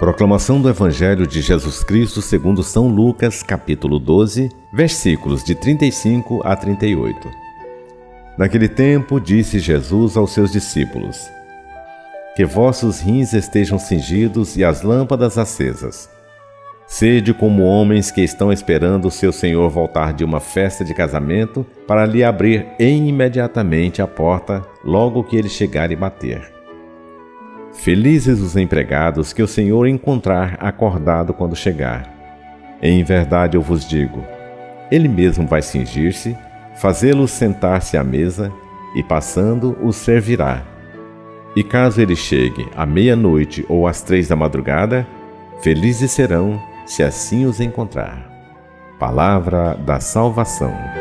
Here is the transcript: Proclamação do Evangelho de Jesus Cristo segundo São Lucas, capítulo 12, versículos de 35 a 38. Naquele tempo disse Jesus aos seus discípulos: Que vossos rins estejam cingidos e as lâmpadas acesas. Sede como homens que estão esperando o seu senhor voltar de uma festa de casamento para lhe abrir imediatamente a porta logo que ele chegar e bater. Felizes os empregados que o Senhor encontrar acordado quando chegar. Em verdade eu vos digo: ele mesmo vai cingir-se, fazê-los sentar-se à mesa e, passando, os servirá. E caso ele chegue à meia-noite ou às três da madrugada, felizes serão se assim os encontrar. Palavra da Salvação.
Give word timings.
Proclamação 0.00 0.62
do 0.62 0.70
Evangelho 0.70 1.26
de 1.26 1.42
Jesus 1.42 1.84
Cristo 1.84 2.22
segundo 2.22 2.62
São 2.62 2.88
Lucas, 2.88 3.42
capítulo 3.42 3.98
12, 3.98 4.48
versículos 4.72 5.44
de 5.44 5.54
35 5.54 6.40
a 6.42 6.56
38. 6.56 7.28
Naquele 8.38 8.66
tempo 8.66 9.20
disse 9.20 9.58
Jesus 9.58 10.16
aos 10.16 10.32
seus 10.32 10.50
discípulos: 10.50 11.30
Que 12.34 12.46
vossos 12.46 13.00
rins 13.00 13.34
estejam 13.34 13.78
cingidos 13.78 14.56
e 14.56 14.64
as 14.64 14.80
lâmpadas 14.80 15.36
acesas. 15.36 16.08
Sede 16.86 17.34
como 17.34 17.64
homens 17.64 18.10
que 18.10 18.22
estão 18.22 18.50
esperando 18.50 19.06
o 19.06 19.10
seu 19.10 19.30
senhor 19.30 19.68
voltar 19.68 20.14
de 20.14 20.24
uma 20.24 20.40
festa 20.40 20.82
de 20.82 20.94
casamento 20.94 21.64
para 21.86 22.06
lhe 22.06 22.24
abrir 22.24 22.66
imediatamente 22.78 24.00
a 24.00 24.06
porta 24.06 24.62
logo 24.82 25.22
que 25.22 25.36
ele 25.36 25.50
chegar 25.50 25.92
e 25.92 25.96
bater. 25.96 26.59
Felizes 27.72 28.40
os 28.40 28.56
empregados 28.56 29.32
que 29.32 29.42
o 29.42 29.48
Senhor 29.48 29.86
encontrar 29.86 30.56
acordado 30.60 31.32
quando 31.32 31.56
chegar. 31.56 32.08
Em 32.82 33.02
verdade 33.02 33.56
eu 33.56 33.62
vos 33.62 33.88
digo: 33.88 34.24
ele 34.90 35.08
mesmo 35.08 35.46
vai 35.46 35.62
cingir-se, 35.62 36.36
fazê-los 36.76 37.30
sentar-se 37.30 37.96
à 37.96 38.04
mesa 38.04 38.52
e, 38.94 39.02
passando, 39.02 39.76
os 39.82 39.96
servirá. 39.96 40.62
E 41.54 41.62
caso 41.62 42.00
ele 42.00 42.16
chegue 42.16 42.66
à 42.76 42.84
meia-noite 42.84 43.64
ou 43.68 43.86
às 43.86 44.02
três 44.02 44.28
da 44.28 44.36
madrugada, 44.36 45.06
felizes 45.62 46.10
serão 46.10 46.60
se 46.86 47.02
assim 47.02 47.44
os 47.44 47.60
encontrar. 47.60 48.28
Palavra 48.98 49.74
da 49.74 50.00
Salvação. 50.00 50.99